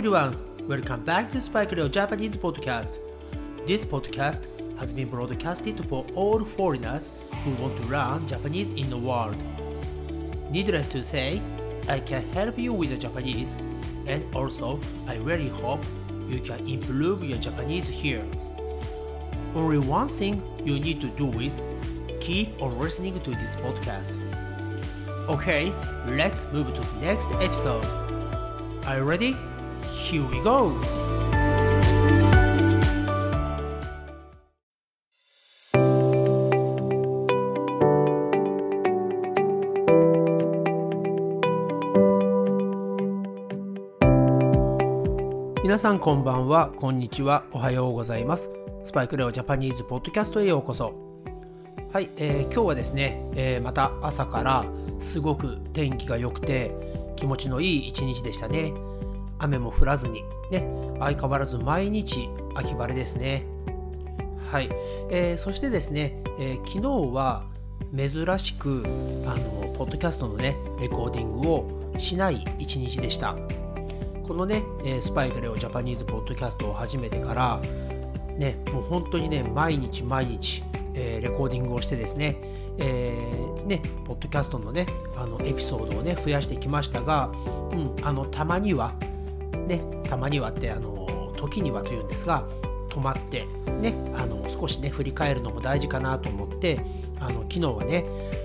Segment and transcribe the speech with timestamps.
[0.00, 0.34] everyone,
[0.66, 3.00] welcome back to Spike Leo Japanese podcast.
[3.66, 4.46] This podcast
[4.78, 7.10] has been broadcasted for all foreigners
[7.44, 9.36] who want to learn Japanese in the world.
[10.50, 11.42] Needless to say,
[11.86, 13.58] I can help you with the Japanese,
[14.06, 15.84] and also I really hope
[16.26, 18.24] you can improve your Japanese here.
[19.54, 21.60] Only one thing you need to do is
[22.22, 24.18] keep on listening to this podcast.
[25.28, 25.74] Okay,
[26.06, 27.84] let's move to the next episode.
[28.86, 29.36] Are you ready?
[29.92, 30.72] Here we go!
[45.62, 48.50] 皆さんこんばんは、こんにちは、おはようございます。
[48.84, 50.94] スパイクレオジャパニーズポッドキャストへようこそ。
[51.92, 54.64] はい、えー今日はですね、えーまた朝から
[55.00, 56.70] すごく天気が良くて
[57.16, 58.72] 気持ちのいい一日でしたね。
[59.40, 63.44] 雨も降らずに、ね、相変わらず毎日秋晴れですね。
[64.50, 64.68] はい、
[65.10, 67.44] えーそしてですね、えー昨日は
[67.96, 68.84] 珍しく
[69.26, 73.34] あのポッドキャストのねレコーディングをしない一日でした。
[74.26, 77.60] このね、えスパイクレオジャパニーズポッドキャストを始めてから、
[78.38, 80.62] ね、もう本当にね、毎日毎日、
[80.94, 82.36] えーレコーディングをしてですね、
[82.78, 87.30] えーね、ポッドキャストのね、あのエピソードをね、増やしてきましたが、
[87.72, 88.92] うん、あの、たまには、
[89.66, 92.44] ね、たまにはって、あの、時にはというんですが、
[92.90, 93.46] 止まって、
[93.80, 96.80] ね、あの、少しね、振り返るのも大事かなと思って、
[97.20, 98.04] あの、昨日はね、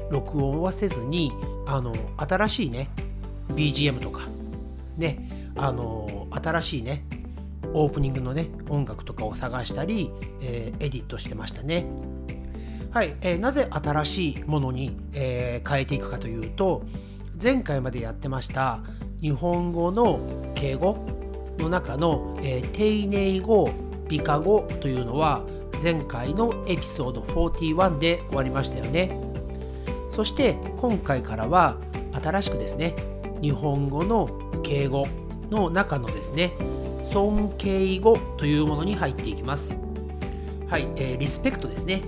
[0.09, 1.31] 録音はせずに、
[1.65, 2.89] あの、新しいね、
[3.49, 4.27] BGM とか、
[4.97, 7.03] ね、あの新しいね
[7.73, 11.85] オープニングのね音楽とかを探したり、えーエディットしてましたね。
[12.91, 16.83] はい、えーなぜ新しいものに、えー変えていくかというと
[17.41, 18.81] 前回までやってました
[19.25, 20.19] 日本語の
[20.53, 21.03] 敬語
[21.57, 23.71] の中の、えー丁寧語
[24.07, 25.43] 美化語というのは
[25.81, 29.19] 前回のエピソード41で終わりましたよね。
[30.11, 31.79] そして今回からは
[32.23, 32.93] 新しくですね
[33.41, 34.29] 日本語の
[34.61, 35.07] 敬語
[35.49, 36.53] の中のですね
[37.11, 39.79] 尊敬語というものに入っていきます。
[40.67, 42.03] はい、えーリスペクトですね。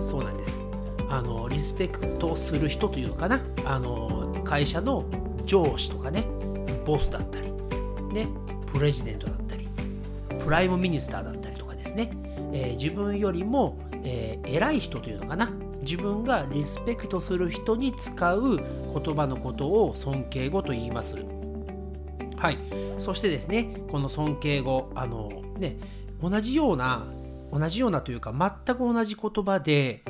[0.00, 0.66] そうなんです。
[1.10, 3.42] あのリスペクトする人というのかな。
[3.66, 5.04] あの会社の
[5.50, 6.24] 上司とかね
[6.86, 7.50] ボスだったり
[8.12, 8.28] ね
[8.72, 9.68] president だったり
[10.38, 12.12] prime minister だったりとかですね、
[12.52, 15.50] えー自分よりも、えー偉い人というのかな。
[15.82, 21.16] 自分がリスペクトする人に使う言葉のことを尊敬語と言います。
[22.36, 22.58] はい。
[22.98, 25.78] そしてですねこの尊敬語あのね
[26.22, 27.06] 同じような
[27.52, 30.04] 同じようなというか全く同じ言葉で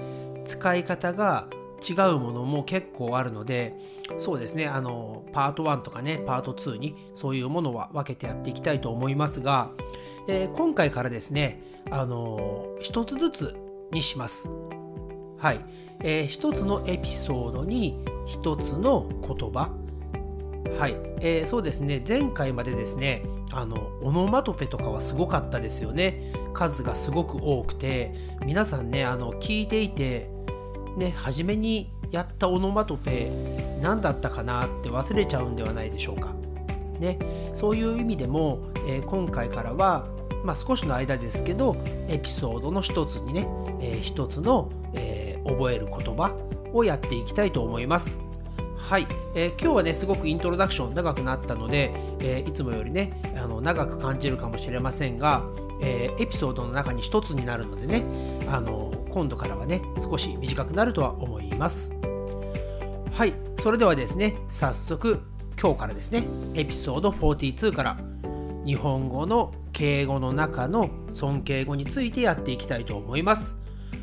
[0.44, 1.46] 使い方が
[1.80, 3.74] 違うものも結構あるので
[4.18, 9.70] そうですねあのパート1とかねパート2にそういうものは分けてやっていきたいと思いますが、
[10.28, 13.56] えー今回からですねあの一つずつ
[13.92, 14.48] にします。
[15.38, 15.60] はい、
[16.00, 19.70] えー一つのエピソードに一つの言葉。
[20.78, 26.32] はい、えーそうですね前回までですねあのオノマトペとかはすごかったですよね。
[26.52, 28.12] 数がすごく多くて
[28.44, 30.30] 皆さんねあの聞いていて
[30.96, 33.30] ね初めにやったオノマトペ
[33.80, 36.32] 何だったかなって忘れちゃうんではないでしょうか。
[36.98, 37.18] ね
[37.54, 40.06] そういう意味でも、えー今回からは
[40.44, 41.76] まあ少しの間ですけど
[42.08, 43.46] エピソードの一つにね、
[43.80, 46.36] えー一つの、えー覚える言葉
[46.74, 48.16] をやっていきたいと思います。
[48.76, 55.42] はい、えー今日はねすごくイントロダクション長くなったので、えーいつもよりねあの長く感じるかもしれませんが、
[55.80, 58.04] えーエピソードの中に一つになるのでね
[58.50, 61.92] あの今度からはね少し短くなるとは思います。
[63.12, 65.20] はいそれではですね早速
[65.60, 67.98] 今日からですねエピソード42から
[68.64, 73.58] 日本語の敬語の中の尊敬語についてやっていきたいと思います。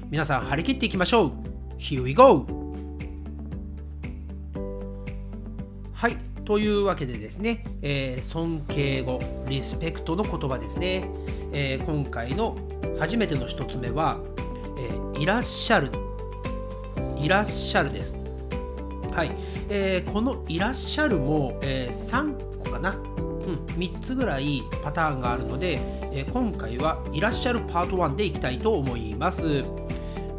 [0.09, 1.31] 皆さん張り切っていきましょう。
[1.77, 2.45] Here we go!
[5.93, 9.19] はいというわけでですね、えー尊敬語
[9.49, 11.09] リスペクトの言葉ですね、
[11.51, 12.57] えー今回の
[12.99, 14.19] 初めての一つ目は、
[14.77, 15.91] えーいらっしゃる。
[17.17, 18.17] いらっしゃるです。
[19.11, 19.31] はい、
[19.69, 25.79] えーこのいらっしゃるも、えー3個かな、うん、3つぐらいパターンがあるので、
[26.13, 29.65] えー今回はいらっしゃるパート1でいきたいと思います。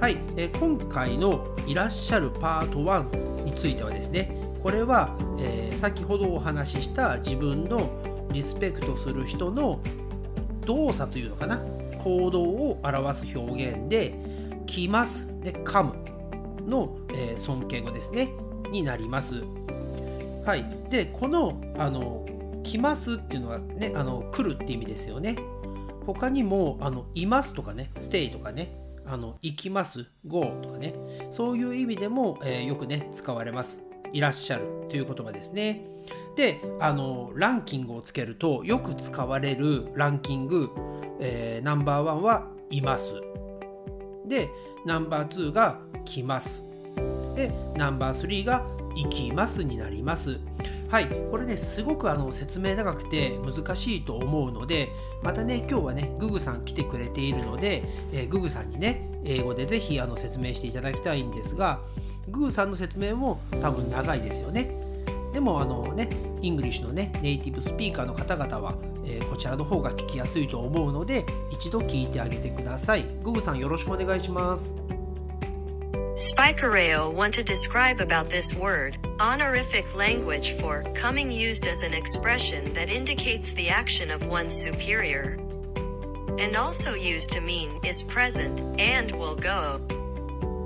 [0.00, 4.30] はい、えー今回のいらっしゃるパート1についてはですね
[4.62, 7.88] これは、えー先ほどお話しした自分の
[8.32, 9.80] リスペクトする人の
[10.66, 11.60] 動作というのかな。
[11.98, 14.14] 行動を表す表現で
[14.66, 15.92] 「来ます」で「come」
[16.66, 18.30] の、えー尊敬語ですね
[18.70, 19.42] になります。
[20.44, 22.26] はい、でこのあの
[22.62, 25.36] 「来ますっていうのはねあの来るって意味ですよね。
[26.06, 30.94] 他にもあのいますとかね stay とかねあの行きます go とかね
[31.30, 33.87] そういう意味でも、えー、よくね使われます。
[34.12, 35.84] いらっしゃるという言葉ですね。
[36.36, 40.70] であのランキングをつけるとよく使われるランキング、
[41.20, 43.14] えー、ナンバーワンはいます
[44.24, 44.48] で
[44.86, 46.68] ナンバー2が来ます
[47.34, 48.64] でナンバー3が
[49.02, 50.40] 行きますになります。
[50.90, 51.06] はい。
[51.30, 54.88] これねすごくあの説明長くて難しいと思うので
[55.22, 61.80] またね今日はねググさん来てくれているので、えー、ググさんにね英語でぜひあの説明していただきたいんですが
[62.28, 64.70] グーさんの説明も多分長いですよね。
[65.32, 66.08] でもあのね
[66.40, 68.74] イングリッシュのねネイティブスピーカーの方々は、
[69.04, 73.04] えー、こちらの方が聞きやすいと思うので一度聞いてあげてください。
[73.22, 74.97] ググさんよろしくお願いします。
[76.17, 82.89] Spikereo want to describe about this word, honorific language for coming used as an expression that
[82.89, 85.37] indicates the action of one's superior.
[86.39, 89.79] And also used to mean is present and will go.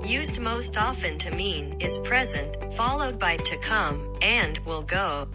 [0.04, 5.28] Used most often to mean is present, followed by to come and will go.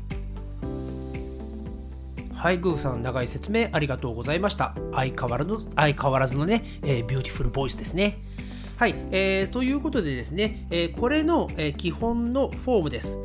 [2.33, 4.75] はい、グーさん、長い説明ありがとうございました。
[4.93, 8.19] 相変わらず相変わらずのね、えー、ビューティフルボイスですね。
[8.78, 13.18] はい、えー、ということでですね、えー、これの、えー、基本のフォームです。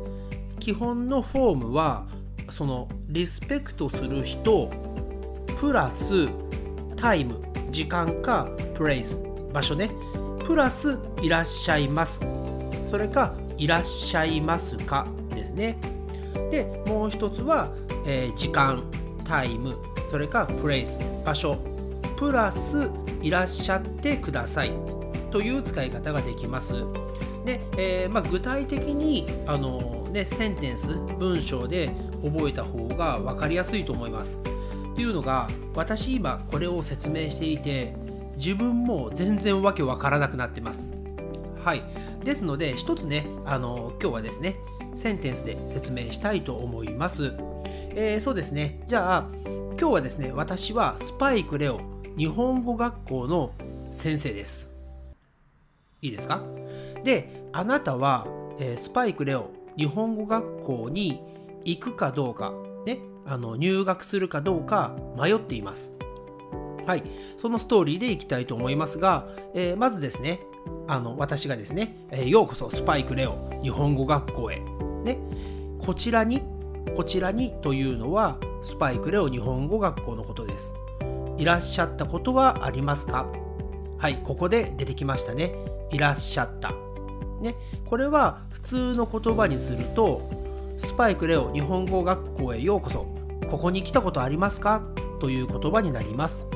[0.58, 2.08] 基本のフォームは、
[2.50, 4.68] そのリスペクトする人、
[5.60, 6.28] プラス
[6.96, 7.40] タイム、
[7.70, 9.22] 時間かプレイス、
[9.52, 9.92] 場所ね、
[10.44, 12.20] プラスいらっしゃいます。
[12.90, 15.78] それかいらっしゃいますかですね。
[16.50, 17.70] で、もう一つは、
[18.08, 18.82] えー、時間、
[19.22, 19.76] タイム、
[20.10, 21.58] それかプレイス、場所、
[22.16, 22.90] プラス
[23.22, 24.93] いらっしゃってください。
[25.34, 26.74] という使い方ができます。
[27.44, 31.90] でえー、まあ、具体的にあの、ね、センテンス文章で
[32.22, 34.40] 覚えた方が分かりやすいと思います。
[34.94, 37.96] というのが私今これを説明していて
[38.36, 40.94] 自分も全然わけわからなくなってます。
[41.64, 41.82] はい。
[42.22, 44.54] ですので一つねあの今日はですね
[44.94, 47.34] センテンスで説明したいと思います。
[47.96, 49.28] えー、そうですねじゃあ
[49.80, 51.80] 今日はですね私はスパイクレオ
[52.16, 53.50] 日本語学校の
[53.90, 54.73] 先生です。
[56.04, 56.42] いいですか？
[57.02, 58.26] であなたは、
[58.58, 61.22] えー、スパイクレオ日本語学校に
[61.64, 62.52] 行くかどうか、
[62.84, 65.96] ね、あの入学するかどうか迷っています。
[66.86, 67.04] はい、
[67.38, 70.40] そのストーリーでいきたいと思いますが、えー、まずですね
[70.86, 74.60] あの私がですね、えー、ようこそスパイクレオ日本語学校へ、
[75.04, 75.16] ね、
[75.78, 76.42] こちらに
[76.94, 80.74] こちらにというのはスパイクレオ日本語学校のことです。
[81.38, 83.26] いらっしゃったことはありますか？
[83.96, 85.54] はい、ここで出てきましたね。
[85.90, 86.72] いらっしゃった。
[87.40, 90.30] ね、これは普通の言葉にすると、
[90.78, 93.06] スパイクレオ日本語学校へようこそ。
[93.48, 94.82] ここに来たことありますか？
[95.20, 96.46] という言葉になります。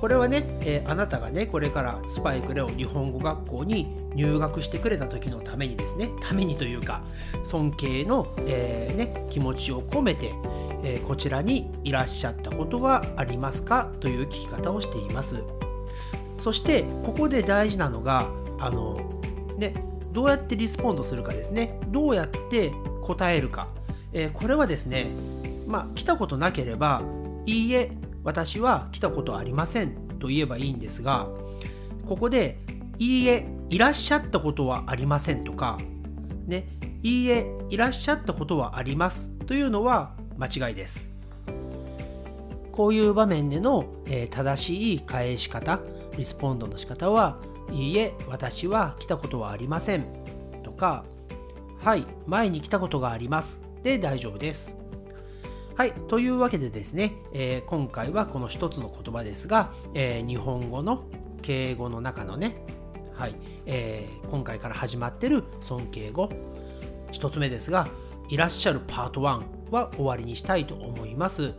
[0.00, 7.02] これはね、えー、あなたがね、これからスパイクレオ日本語学校に入学してくれた時のためにですね、ためにというか、
[7.42, 10.32] 尊敬の、えー、ね、気持ちを込めて、
[10.84, 13.90] えー、こちらにいらっしゃったことはありますか？
[13.98, 15.42] という聞き方をしています。
[16.38, 18.96] そしてここで大事なのがあの
[19.56, 19.74] ね
[20.12, 21.78] どうやってリスポンドするかですね。
[21.88, 23.68] どうやって答えるか、
[24.12, 25.06] えー、これはですね
[25.66, 27.02] まあ来たことなければ
[27.46, 27.90] いいえ
[28.24, 31.28] 私は来たことありませんと言えばいいんですが
[32.06, 32.58] ここで
[32.98, 35.78] いいえいらっしゃったことはありませんとか
[36.46, 36.66] ね
[37.02, 41.14] いいえいらっしゃったことはありますというのは間違いです。
[42.72, 45.80] こういう場面での、えー、正しい返し方
[46.18, 47.38] リスポンドの仕方は
[47.70, 50.04] いいえ私は来たことはありません。
[50.64, 51.04] とか
[51.78, 53.62] はい前に来たことがあります。
[53.84, 54.76] で大丈夫です。
[55.76, 61.04] はいというわけでですね、えー、今回はこの一つの言葉ですが、えー、日本語の
[61.40, 62.56] 敬語の中のね
[63.14, 63.34] はい、
[63.66, 66.28] えー、今回から始まってる尊敬語。
[67.12, 67.86] 一つ目ですが
[68.28, 71.54] いらっしゃるパート1は終わりにしたいと思います、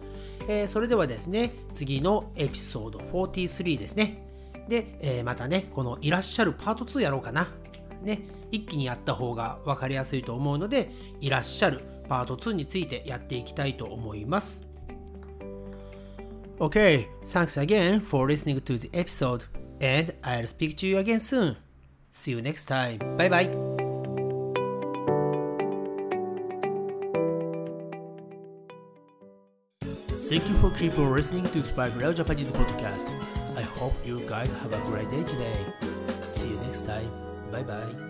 [0.47, 4.28] え、それではですね次のエピソード43ですね。
[4.69, 7.49] で、えー、またね、このいらっしゃるパート2やろうかな。
[8.01, 8.21] ね、
[8.51, 14.67] 一気にやった方が分かりやすいと思うので、いらっしゃるパート2についてやっていきたいと思います。
[16.59, 19.45] Okay, thanks again for listening to the episode,
[19.81, 21.55] and I'll speak to you again soon.
[22.11, 22.99] See you next time.
[23.17, 23.68] Bye bye.
[30.29, 33.09] Thank you for keep on listening to Spike Real Japanese podcast.
[33.57, 35.65] I hope you guys have a great day today.
[36.27, 37.09] See you next time.
[37.51, 38.08] Bye bye.